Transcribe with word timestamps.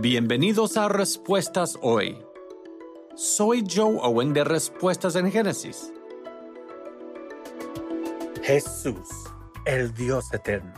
Bienvenidos 0.00 0.76
a 0.76 0.88
Respuestas 0.88 1.78
Hoy. 1.80 2.18
Soy 3.14 3.64
Joe 3.72 3.96
Owen 4.02 4.34
de 4.34 4.42
Respuestas 4.42 5.14
en 5.14 5.30
Génesis. 5.30 5.92
Jesús, 8.42 9.08
el 9.66 9.94
Dios 9.94 10.34
eterno. 10.34 10.74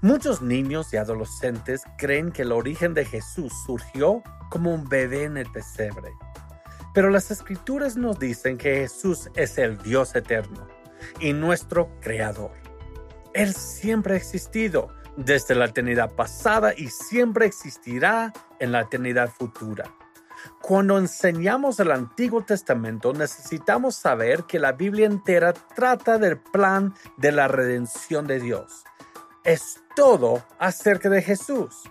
Muchos 0.00 0.40
niños 0.40 0.94
y 0.94 0.96
adolescentes 0.96 1.82
creen 1.98 2.32
que 2.32 2.40
el 2.40 2.52
origen 2.52 2.94
de 2.94 3.04
Jesús 3.04 3.52
surgió 3.66 4.22
como 4.48 4.72
un 4.72 4.88
bebé 4.88 5.24
en 5.24 5.36
el 5.36 5.52
pesebre. 5.52 6.14
Pero 6.94 7.10
las 7.10 7.30
escrituras 7.30 7.98
nos 7.98 8.18
dicen 8.18 8.56
que 8.56 8.76
Jesús 8.76 9.28
es 9.34 9.58
el 9.58 9.76
Dios 9.82 10.16
eterno 10.16 10.66
y 11.20 11.34
nuestro 11.34 11.90
creador. 12.00 12.52
Él 13.34 13.52
siempre 13.52 14.14
ha 14.14 14.16
existido 14.16 14.88
desde 15.16 15.54
la 15.54 15.66
eternidad 15.66 16.12
pasada 16.14 16.74
y 16.76 16.88
siempre 16.88 17.46
existirá 17.46 18.32
en 18.58 18.72
la 18.72 18.82
eternidad 18.82 19.30
futura. 19.30 19.84
Cuando 20.60 20.98
enseñamos 20.98 21.80
el 21.80 21.90
Antiguo 21.90 22.42
Testamento 22.42 23.12
necesitamos 23.12 23.94
saber 23.94 24.44
que 24.44 24.58
la 24.58 24.72
Biblia 24.72 25.06
entera 25.06 25.52
trata 25.52 26.18
del 26.18 26.38
plan 26.38 26.94
de 27.16 27.32
la 27.32 27.48
redención 27.48 28.26
de 28.26 28.40
Dios. 28.40 28.84
Es 29.44 29.82
todo 29.94 30.42
acerca 30.58 31.08
de 31.08 31.22
Jesús. 31.22 31.82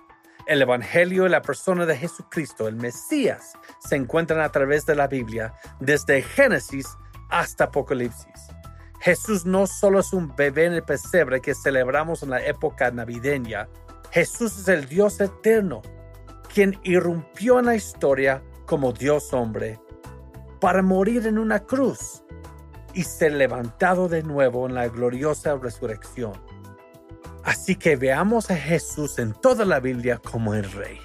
El 0.46 0.62
Evangelio 0.62 1.26
y 1.26 1.30
la 1.30 1.42
persona 1.42 1.86
de 1.86 1.96
Jesucristo, 1.96 2.68
el 2.68 2.76
Mesías, 2.76 3.54
se 3.80 3.96
encuentran 3.96 4.42
a 4.42 4.50
través 4.50 4.86
de 4.86 4.96
la 4.96 5.08
Biblia 5.08 5.54
desde 5.80 6.22
Génesis 6.22 6.88
hasta 7.30 7.66
Apocalipsis. 7.66 8.53
Jesús 9.04 9.46
no 9.46 9.68
solo 9.68 10.00
es 10.00 10.14
un 10.14 10.34
bebé 10.34 10.64
en 10.64 10.74
el 10.74 10.84
pesebre 10.84 11.42
que 11.42 11.54
celebramos 11.54 12.24
en 12.24 12.30
la 12.30 12.42
época 12.46 12.90
navideña, 12.90 13.68
Jesús 14.12 14.58
es 14.58 14.70
el 14.70 14.88
Dios 14.88 15.20
eterno, 15.20 15.82
quien 16.54 16.80
irrumpió 16.84 17.60
en 17.60 17.66
la 17.66 17.76
historia 17.76 18.42
como 18.66 18.94
Dios 18.94 19.34
hombre 19.34 19.78
para 20.62 20.82
morir 20.82 21.28
en 21.28 21.38
una 21.38 21.60
cruz 21.60 22.24
y 22.94 23.04
ser 23.04 23.34
levantado 23.34 24.08
de 24.08 24.24
nuevo 24.24 24.70
en 24.70 24.76
la 24.76 24.88
gloriosa 24.88 25.58
resurrección. 25.58 26.42
Así 27.44 27.76
que 27.76 27.98
veamos 27.98 28.52
a 28.52 28.56
Jesús 28.56 29.20
en 29.20 29.34
toda 29.34 29.66
la 29.66 29.82
Biblia 29.82 30.18
como 30.18 30.54
el 30.54 30.72
Rey. 30.72 30.98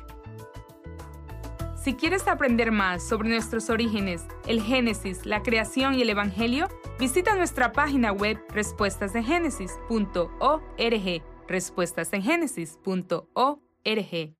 Si 1.89 1.95
quieres 1.95 2.29
aprender 2.29 2.71
más 2.71 3.03
sobre 3.03 3.31
nuestros 3.31 3.71
orígenes, 3.71 4.27
el 4.47 4.61
Génesis, 4.61 5.25
la 5.25 5.43
creación 5.43 5.95
y 5.95 6.03
el 6.03 6.11
Evangelio, 6.11 6.69
visita 6.99 7.35
nuestra 7.35 7.73
página 7.73 8.13
web 8.13 8.37
respuestasengénesis.org. 8.51 11.23
Respuestasengenesis.org. 11.49 14.38